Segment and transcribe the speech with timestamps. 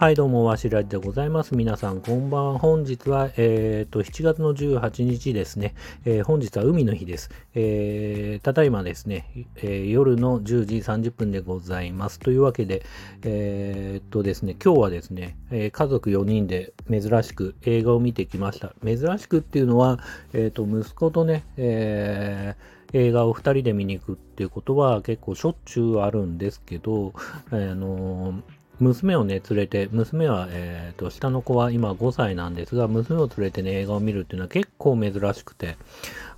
[0.00, 1.54] はい、どうも、わしらでございます。
[1.54, 2.58] 皆さん、こんばんは。
[2.58, 5.74] 本日は、えっ、ー、と、7月の18日ですね。
[6.06, 7.28] えー、本日は海の日です。
[7.54, 9.26] えー、ただいまですね、
[9.56, 12.18] え夜の10時30分でございます。
[12.18, 12.82] というわけで、
[13.24, 18.72] えっとですね、今日はですね、え家族4人で珍しく映画を見てきました。
[18.82, 19.98] 珍しくっていうのは、
[20.32, 22.56] えっ、と、息子とね、え
[22.94, 27.12] 映画を2人で見に行くっていうことは結構しょっちゅうあるんですけど、
[27.50, 35.76] あのー娘をね、連れて、娘は、えっ、ー、と、下の子は今5歳なんですが、娘を連れてね、映画を見るっていうのは結構珍しくて、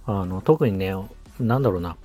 [0.06, 0.95] あの、特にね、
[1.38, 1.97] なんだろうな、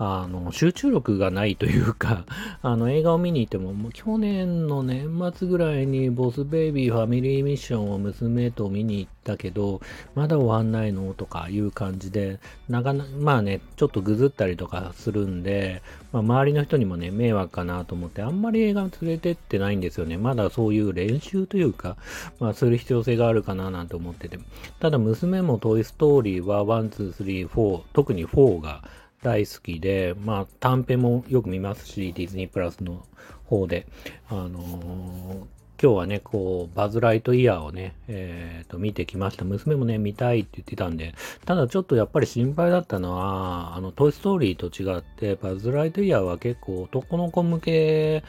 [0.00, 2.24] あの、集中力がないというか、
[2.62, 9.80] あの、映画を見に行っても、もう去年の年末ぐらいにボスベイビーファミリーミッションを娘と見に行ったけど、
[10.14, 12.38] まだ終わんないのとかいう感じで、
[12.68, 20.16] なかな、まあね、ちょっとぐずったりとかするんで、まあ、周りの人にもね、迷惑かなと思って、あんまり映画連れてってないんですよね。
[20.16, 21.96] まだそういう練習というか、
[22.38, 24.38] まあ、する必要性があるかななんて思ってて。
[24.78, 28.84] ただ、娘もトイストーリーは1、2、3、4、特に4が、
[29.22, 33.04] 大好きで、まあ、短編もよく見ますし、ディズニープラスの
[33.44, 33.86] 方で、
[34.28, 39.44] あのー、今日はね、こう、バズ・ライトイヤーをね、えっ、ー、と、見てきました。
[39.44, 48.24] 娘もね、見たいって言ってたんで、ただちょっとやっぱり心配だったのは、あの、トイ・ストーリーと違って、バズ・ライトイヤーは結構男の子向け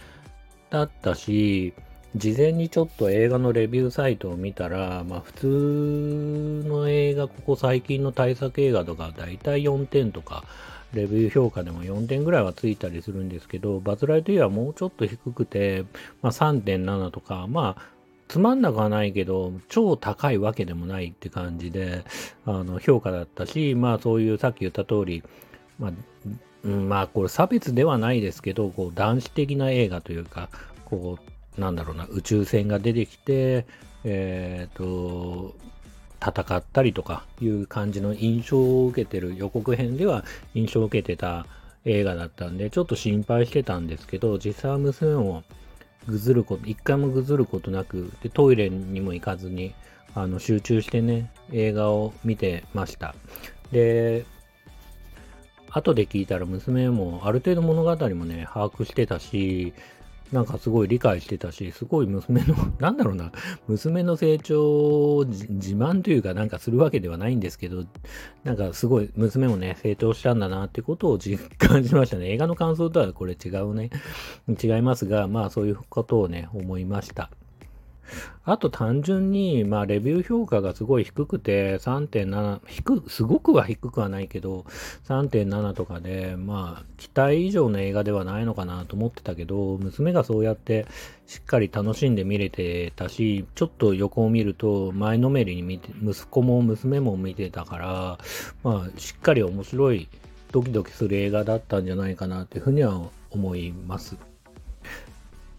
[0.70, 1.74] だったし、
[2.16, 10.44] 事前にちょっと映画のレビューサイトを見たら、まあ普通の映画、ここ最近の大作映画とか、だいたい4点とか、
[10.94, 15.86] レビュー評価でも4点ぐらいはついたりするんですけど、バズ・ライトイヤーはもうちょっと低くて、
[16.22, 17.81] まあ、3.7とか、まあ、
[18.30, 22.04] つまんなくはないけど、超高いわけでもないって感じで、
[22.46, 25.23] あの、評価だったし、まあそういうさっき言った通り、
[25.80, 30.50] まあ、まあこれ差別ではないですけど、こう男子的な映画というか、
[30.86, 31.18] こ
[31.58, 33.66] う、なんだろうな、宇宙船が出てきて、
[34.03, 35.56] えっ、ー、と、
[36.22, 41.46] 戦ったりとかいう感じの印象を受けてる予告編では印象を受けてた
[41.85, 45.44] 映画だったんでちょっと心配してたんですけど実際は娘を
[46.07, 49.74] ぐずること一回もぐずることなくでトイレにも行かずに
[50.16, 53.16] あの集中してね映画を見てました。
[53.72, 54.25] で
[55.72, 59.74] 後で聞いたら娘もある程度物語もね把握してたし
[60.31, 63.31] なんかすごい理解してたし、すごい娘の、 なんだろうな、
[63.67, 67.85] 娘の成長を自慢というかなんかするわけではないんですけど、
[68.44, 72.31] なんかすごい娘もね、成長したんだなってことを実感しましたね。
[72.31, 73.89] 映画の感想とはこれ違うね、
[74.62, 77.31] 違いますが、まあそういうことをね、思いました。
[78.46, 84.66] あと単純に、まあ、レビュー評価がすごい低くて、3.7、低すごくは低くはないけど、
[85.08, 90.88] 3.7とかで、まあ、期待以上の映画ではないのかなと思ってたけど、娘がそうやって
[91.28, 98.18] しっかり楽しんで見れてたし、ちょっと横を見ると、前のめりに見て、息子も娘も見てたから、
[98.64, 100.09] まあ、しっかり面白い、
[100.52, 103.00] ドキドキする映画だったんじゃないかなっていうふうには
[103.30, 104.18] 思います。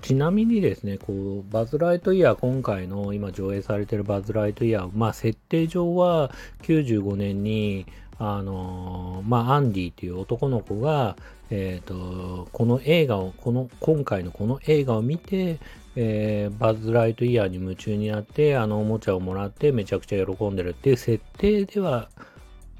[0.00, 6.30] ちなみにですね、こう、バズ・ライトイヤー、今回の今上映されてるバズ・ライトイヤー、まあ、設定上は
[6.62, 7.86] 95年に、
[8.18, 11.16] あの、まあ、アンディっていう男の子が、
[11.50, 15.58] えっ、ー、と、この映画を、この、今回のこの映画を見て、
[15.96, 22.08] えー、バズ・ライトイヤーに夢中になって、あのおもちゃをもらってめちゃくちゃ喜んでるっていう設定では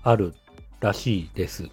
[0.02, 0.34] ある
[0.80, 1.68] らしいです。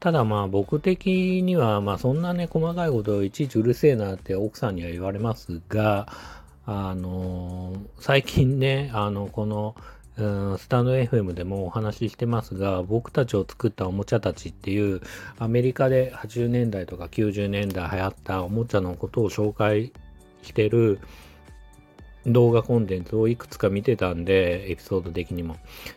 [0.00, 6.08] ただまあ僕的にはまあそんなね細かいことをいちいちうるせえなって奥さんには言われますが、
[6.72, 9.74] あの、最近ね、あの、この、
[10.16, 15.00] うん、スタンド FM でもお話ししてますが、僕たちを作ったおもちゃたちっていう、
[15.38, 19.92] アメリカで80年代とか90年代流行ったおもちゃのことを紹介
[20.42, 21.00] してる、
[22.26, 25.56] 動画コンテンツをいくつか見てたんで、エピソード的にも。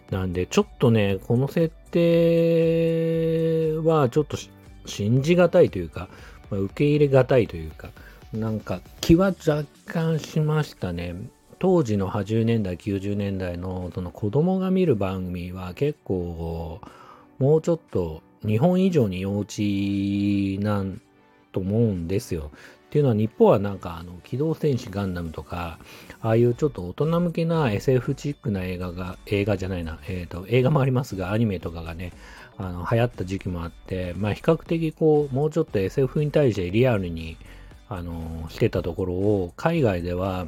[0.10, 4.38] なんで、ちょっとね、この設定はちょっと
[4.86, 6.08] 信じがたいというか、
[6.50, 7.90] まあ、受け入れがたいというか、
[8.34, 11.16] なんか気は若干しましたね。
[11.60, 16.82] 当時の80年代、90年代のその子供が見る番組は結構、
[17.40, 21.02] もうちょっと日本以上に幼稚なん
[21.52, 22.52] と思うんですよ。
[22.94, 25.80] っていうのは日本はなんかあの機動戦士ガンダムとか、
[26.22, 32.14] ああいうちょっと大人向けな SF チックな映画が、映画じゃないな、えっ、ー、と、映画もありますが、アニメとかがね、
[32.56, 37.38] あの、流行った時期もあって、まあ比較的こう、もうちょっと SF に対してリアルに、
[37.90, 40.46] あの、してたところを、海外では、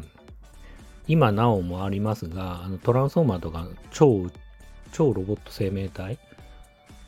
[1.08, 4.28] 今なおもありますが、あのトランスフォーマーとか超、
[4.92, 6.20] 超ロボット生命体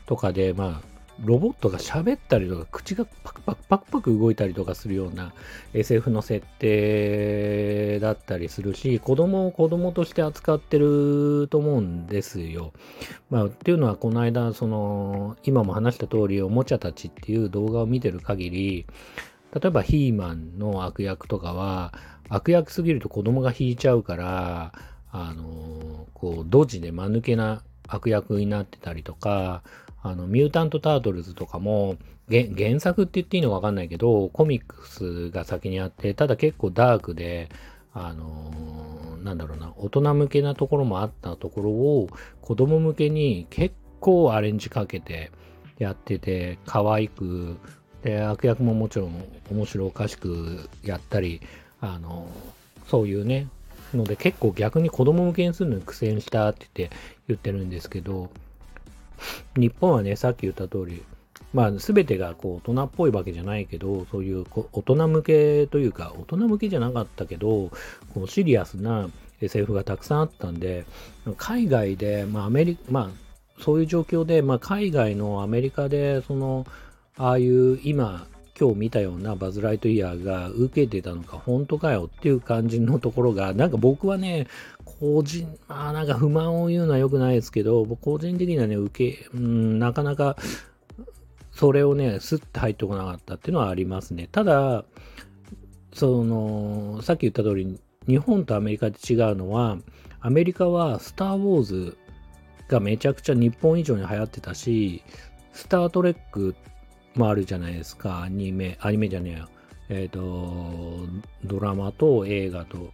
[0.07, 5.33] とかで、まあ、ロボットが喋ったりとか、口がパクパクパクパク動いたりとかするような
[5.73, 12.71] SF の設定だったりするし、子供を子供として扱ってると思うんですよ。
[13.29, 18.85] まあ、っていうのは、この間、その、今も話した通り、おもちゃたちっていう動画を見てる限り、
[19.53, 21.93] 例えばヒーマンの悪役とかは、
[22.29, 24.73] 悪役すぎると子供が引いちゃうから、
[25.11, 29.63] あの、こう、ドジで間抜けな悪役になってたりとか、
[30.03, 31.97] あの、ミュータント・タートルズとかも、
[32.29, 37.49] 原作って言っていいのかわかんないけど、コミックスが先にあって、ただ結構ダークで、
[37.93, 42.09] あのー、なんだろうな、大人向けなところもあったところを、
[42.41, 45.31] 子供向けに結構アレンジかけて
[45.79, 47.57] やってて、可愛く、
[48.03, 51.41] で、悪役ももちろん面白おかしくやったり、
[51.79, 53.47] あのー、そういうね、
[53.93, 56.97] ので結構逆に子供向けにするのに苦戦したって言って
[57.29, 58.29] 言ってるんですけど、
[59.55, 61.03] 日本はね、さっき言った通り、
[61.53, 67.71] まあ、全てがこう大人っぽいわけじゃないけど、そういう大人向けというか、大人向けじゃなかったけど、
[68.13, 69.09] こうシリアスな
[69.41, 70.85] SF がたくさんあったんで、
[71.37, 76.65] 海外で、まあ、アメリカ、まあ、そういう状況で、まあ、海外のアメリカで、その、
[77.17, 78.27] ああいう今、
[78.59, 84.47] 今日見たようなバズ・ライトイヤーが受けてたのか、本当かよっていう感じのところが、なんか僕はね、
[84.99, 90.37] 個人、まあなんか不満を言うのは良くないですけど、僕個人的にはね、受け、うん、なかなか、
[91.51, 94.29] それをね、スッて入ってこなかったっていうのはありますね。
[94.31, 94.85] ただ、
[95.93, 99.77] その、さっき言った通り、日本とアメリカで違うのは、
[100.19, 101.97] アメリカはスター・ウォーズ
[102.67, 105.03] がめちゃくちゃ日本以上に流行ってたし、
[105.53, 106.55] スター・トレック
[107.15, 108.21] もあるじゃないですか。
[108.23, 109.49] アニメ、アニメじゃねえよ。
[109.89, 111.07] えっ、ー、と、
[111.43, 112.91] ドラマと映画と、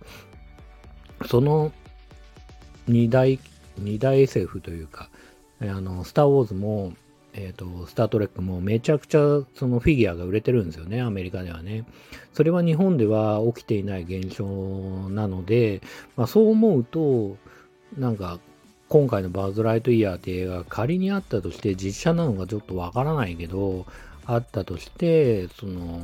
[1.25, 1.71] その
[2.87, 3.39] 二大、
[3.77, 5.09] 二大 SF というか、
[5.61, 6.93] あの、スター・ウォーズも、
[7.33, 11.85] えっ、ー、と、スター・トレックもめちゃくちゃそのフィギュアが売れてるんですよね、アメリカではね。
[12.33, 14.45] それは日本では起きていない現象
[15.09, 15.81] なので、
[16.15, 17.37] まあ、そう思うと、
[17.97, 18.39] なんか、
[18.89, 23.85] 今回のバズ・ライトイヤーって映画仮にあったとして実写なのかちょっとわからないけど、
[24.25, 26.03] あったとして、その、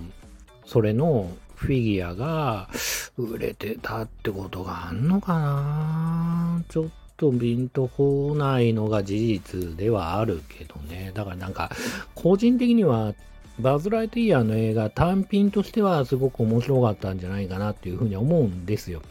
[0.65, 2.69] それのフィギュアが
[3.17, 6.18] 売れてたってことがあんのかな
[6.69, 6.87] ちょっ
[7.17, 11.11] とピンとこないのが事実ではあるけどね。
[11.13, 11.71] だからなんか、
[12.15, 13.13] 個人的には、
[13.59, 19.01] バズ・ライトイヤーの映画単品としてはすごく面白かったんじゃないかなっていうふうに思うんですよ。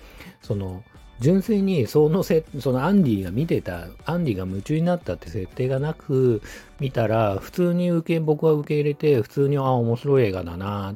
[0.41, 0.83] その、
[1.21, 6.41] 純粋にそのせ、そのアンディが見てた、アンディが夢中になったって設定がなく、
[6.81, 10.95] 見たら、普通に受け、僕は受け入れて、普通に、あ、面白い映画だなっ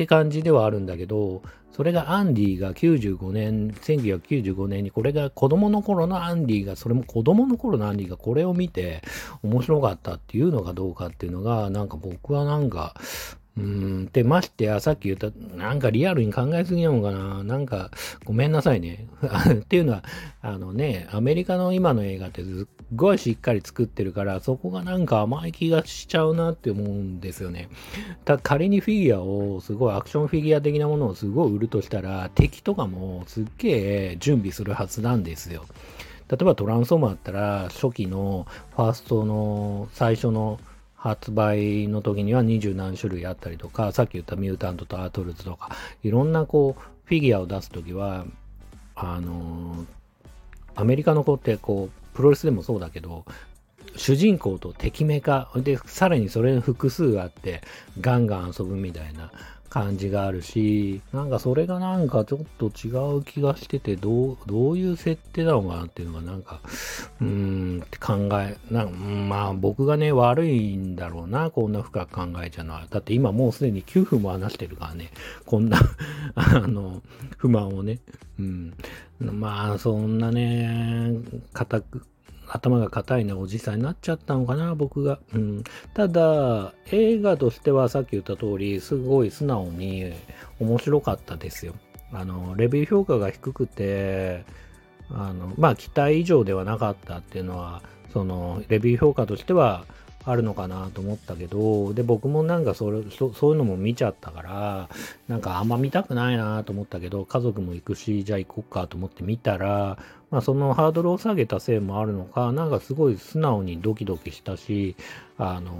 [0.00, 1.42] って感じではあるんだけど、
[1.76, 9.02] それがアンディが95年、1995年にこれが子供の頃のアンディが、それも子供の頃のアンディがこれを見て
[9.42, 12.94] 面白かったっていうのかどうかっていうのが、なんか僕はなんか、
[13.58, 14.06] うん。
[14.06, 17.90] で、ましてや、さっき言った、なんかリアルに考えすぎなのかななんか、
[18.24, 19.06] ごめんなさいね。
[19.52, 20.04] っていうのは、
[20.40, 27.68] あのね、アメリカの今の映画ってすっごいしっかり作ってるから、そこがなんか甘い気がしちゃうなって思うんですよね。
[28.24, 33.68] ただ仮にフィギュアを、すごいアクションフィギュア的なものをすごい売るとしたら、敵とかもすっげ
[34.12, 35.64] え準備するはずなんですよ。
[36.28, 38.46] 例えばトランスフォーマーだったら、初期の
[38.76, 40.60] ファーストの最初の
[40.94, 48.26] 発売の時には二十何種類あったりとか、さっき言ったミュータントとアートルズとか、いろんなこう、フィギュアを出す時は、
[48.94, 49.86] あのー、
[50.74, 53.24] アメリカの子ってこう、プロレスでもそうだけど、
[53.96, 57.62] 主人公と敵メカ、で、さらにそれの複数があって、
[58.00, 59.32] ガンガン遊ぶみたいな。
[59.70, 66.60] 感じがあるし、なんかそれがなんかちょっと違う気がしてて、どう、どういう設定なのかなっていうのがなんか、
[67.20, 72.86] うーんって考え、なまあ僕がね、悪いんだろうな、こんな深く考えちゃうのは。
[72.90, 75.12] だって今もうすでに9分も話してるからね、
[75.46, 75.78] こんな
[76.34, 77.00] あの、
[77.38, 78.00] 不満をね。
[78.40, 78.74] うん。
[79.20, 81.14] まあそんなね、
[81.52, 82.02] 固く、
[82.52, 85.18] 頭が硬いなおじさんになっちゃったのかな、僕が。
[85.34, 85.64] うん、
[85.94, 90.12] ただ、映画としてはさっき言った通り、すごい素直に
[90.58, 91.74] 面白かったですよ。
[92.12, 94.44] あの、レビュー評価が低くて、
[95.10, 99.84] あの、まあ、期待以上ではなかったっていうのは、その、レビュー評価としては、
[100.24, 104.88] あるのかなと思ったけど、で、僕もなんかそれそそういうのも見ちゃったから、
[105.28, 109.98] なんかあんま見たくないなと思ったけど、家族も行くし、じゃあ行こっかと思って見たら、
[110.30, 114.94] まあそのハードルを下げたせいもあるのか、なんかすごい素直にドキドキしたし、
[115.38, 115.72] あの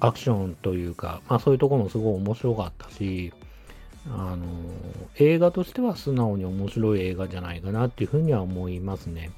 [0.00, 3.34] ー、アクションというか、まあそういうとこもすごい面白かったし、
[4.08, 4.46] あのー、
[5.16, 9.30] 映画としては素直に面白い映画じゃないかなっていうふうには思いますね。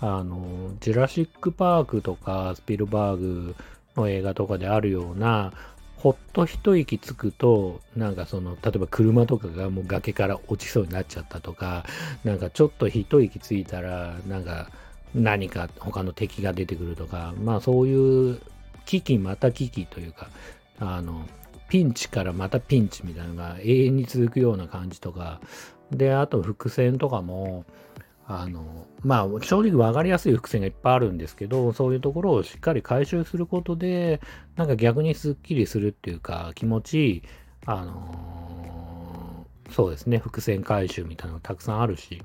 [0.00, 3.54] あの、ジュラシック・パークとかスピルバーグ
[3.96, 5.52] の映画とかであるような、
[5.96, 11.84] ほっと一息つくと、なんかその、例えば車とかがもう崖から落ちそうになっちゃったとか、
[12.24, 14.70] なんかちょっと一息ついたら、なんか
[15.14, 18.40] 何か他の敵が出てくるとか、まあそういう
[18.86, 20.30] 危機また危機というか、
[20.78, 21.26] あの、
[21.68, 25.40] ピンチからまたピンチみたいなのが永遠に続くような感じとか、
[25.90, 27.66] で、あと伏線とかも、
[28.32, 34.20] あの、まあ、正直分かりやすい伏線がいっぱいあるんですけど、そういうところをしっかり回収することで、
[34.54, 37.22] なんか逆にスッキリするっていうか、気持ちいい、
[37.66, 42.22] あのー、そうですね、伏線回収みたいなのがたくさんあるし、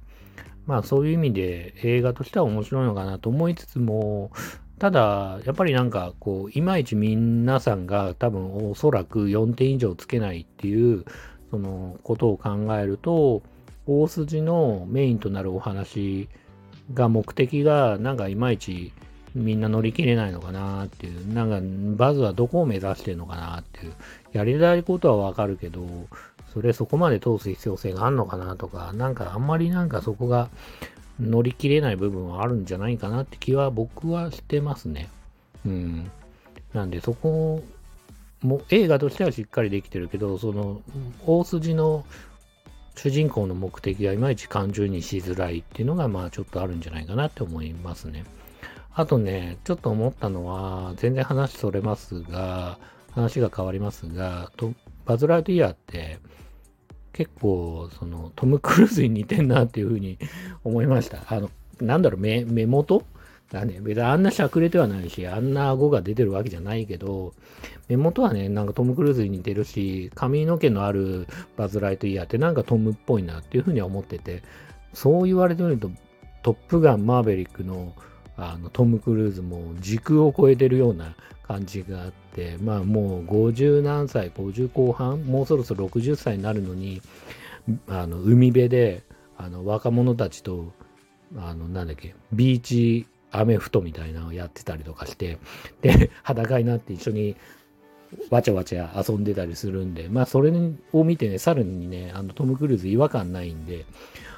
[0.68, 4.30] まあそういう意味で映画としては面白いのかなと思いつつも、
[4.78, 11.04] ただ、やっぱりなんかこう、いまいち皆さんが多分おそらく4点以上つけないっていう、
[11.50, 13.42] そのことを考えると、
[13.88, 16.28] 大筋のメインとなるお話
[16.94, 18.92] が目的がなんかいまいち
[19.36, 21.60] みんな乗り切れないのかなっていう、なんか
[21.98, 23.94] バズはどこを目指してるのかなっていう、
[24.32, 25.86] やりたいことはわかるけど、
[26.54, 30.50] それそこまで通す必要性があるのかなとか、なんかあんまりなんかそこが
[31.20, 35.10] 乗り切れない部分はあるんじゃないかなって気は僕はしてますね。
[35.66, 36.10] うん。
[36.74, 37.62] なんでそこ
[38.42, 40.82] も映画としてはしっかりできてるけど、その
[41.26, 42.06] 大筋の
[42.96, 48.24] 主人公の目的がいまいち感情にしづらいっていうのが、まあちょっとあるんじゃないかなって思いますね。
[48.94, 52.80] あとね、ちょっと思ったのは、全然話それますが、
[53.12, 54.74] 話が変わりますが、と
[55.06, 56.20] バズ・ライトイヤーって、
[57.12, 60.18] 結構、その、トム・クルーズに似てんなっていうふうに
[60.64, 61.24] 思いました。
[61.28, 61.50] あの、
[61.80, 63.04] なんだろう、目、目元
[63.56, 67.34] がね、別にあんなしゃくれてはないし、あんな顎が出てるわけじゃないけど、
[67.88, 74.44] 目元はね、なんかトム・クルーズに似てるし、髪の毛のあるバズ・ライトイヤーってなんかトムっぽいなっていうふうには思ってて、
[74.94, 75.90] そう言われてみると、
[76.44, 77.94] トップガン・マーベリックの
[78.38, 81.16] あのトム・クルーズも時空を超えてるような
[81.48, 87.02] 感じがあって、まあもう50何歳、50後半、もうそろそろ60歳になるのに、
[87.88, 89.04] あの海辺で
[89.38, 90.74] あの若者たちと、
[91.38, 93.08] あのなんだっけ、ビーチ
[93.40, 95.38] アメフトみたいなのをやってたりとかして、
[95.82, 97.36] で、裸になって一緒に
[98.30, 100.52] わちゃわちゃ遊んでたりするんで、まあそれ
[100.94, 103.86] を見てね、さらにね、あのトム・クルーズ違和感ないんで、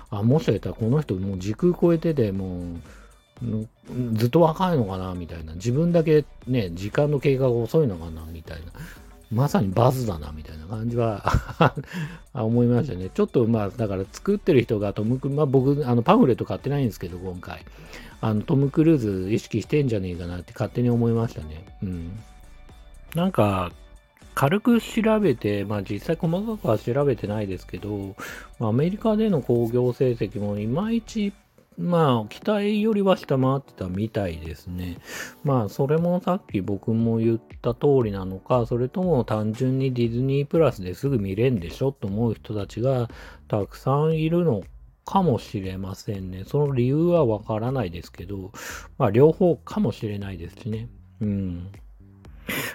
[0.10, 3.68] あ、もしかしたらこの人もう時空超えてて、もう、
[4.14, 5.54] ずっと若いのかなみたいな。
[5.54, 8.72] 自分だけね、時間の経過が遅いのかなみたいな。
[9.30, 11.24] まさにバズだな、みたいな感じは
[12.34, 13.10] 思いましたね。
[13.14, 17.66] ちょっとまあ、だから作ってる人がトム・クルまあ僕、あのパンフレット買ってないんですけど、今回。
[18.22, 21.66] あの、トム・クルーズ意識してんじゃねえかなって勝手に思いましたね。
[21.84, 22.20] うん。
[23.16, 23.72] なんか、
[24.36, 28.16] 軽く調べて、まあ実際細かくは調べてないですけど、
[28.60, 31.34] アメリカでの興行成績もいまいち
[31.78, 34.98] まあ、期待よりは下回ってたみたいですね。
[35.44, 43.10] まあ、それもさっき僕も言った通りなのか、それとも単純にディズニープラスですぐ見れんでしょと思う人たちが
[43.48, 44.64] たくさんいるの
[45.08, 46.44] かもしれませんね。
[46.46, 48.52] その理由はわからないですけど、
[48.98, 50.90] まあ、両方かもしれないですしね。
[51.22, 51.72] うん。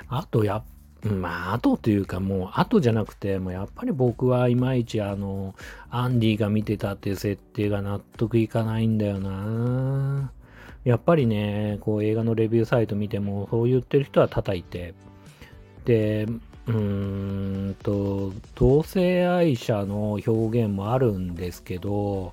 [0.09, 0.65] あと、や
[1.05, 5.55] まあ、後とというかもう、後じゃなくて、もうやっぱり僕はいまいちあの、
[5.91, 10.33] アンディが見てたっていう設定が納得いかないんだよな。
[10.85, 14.95] やっぱりね、こう映画のレビューサイト見ても、そう言ってる人は叩いて、
[15.85, 16.27] で、
[16.67, 22.33] うーんと、同性愛者の表現もあるんですけど、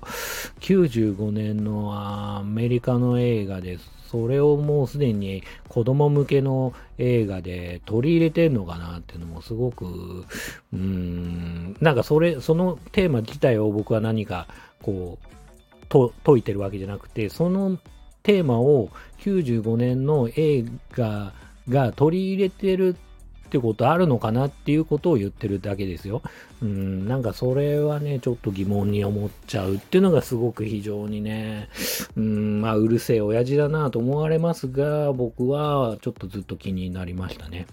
[0.60, 3.78] 95年のアメリカの映画で。
[4.10, 14.48] それをもうすでに子供向けの映画で取り入れてんのかなっていうのもすごく、うーん、なんかそれ、そのテーマ自体を僕は何か
[14.82, 17.78] こう、と解いてるわけじゃなくて、その
[18.24, 18.88] テーマを
[19.20, 21.32] 95年の映画
[21.68, 23.09] が取り入れてるって
[23.50, 26.22] ってことあるのかなっていうことを言ってるだけですよ。
[26.62, 31.68] うん、なんかそれはね、ちょっと疑問に思っちゃうっていうのがすごく非常にね、
[32.16, 37.66] うん、まあうるせえ親父だなと思われますが、僕はちょっとずっと気になりましたね。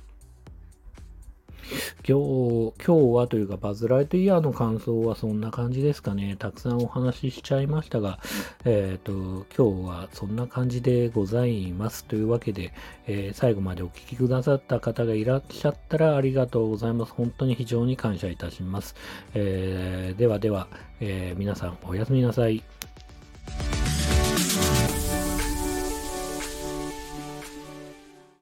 [2.09, 6.37] 今日、今日はというか、バズ・ライトイヤーの感想はそんな感じですかね。
[6.39, 8.19] たくさんお話ししちゃいましたが、
[8.63, 12.05] えっ、ー、と、今日はそんな感じでございます。
[12.05, 12.71] というわけで、
[13.07, 17.11] えー、最後までお聞きくださった方がいらっしゃったらありがとうございます。
[17.11, 18.95] 本当に非常に感謝いたします。
[19.33, 20.69] えー、ではでは、
[21.01, 22.63] え皆さんおやすみなさい。